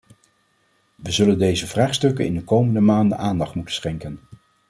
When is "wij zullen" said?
0.95-1.39